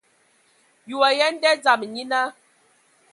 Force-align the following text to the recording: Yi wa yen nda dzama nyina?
Yi 0.87 0.93
wa 1.01 1.09
yen 1.17 1.35
nda 1.37 1.51
dzama 1.61 1.85
nyina? 1.93 2.19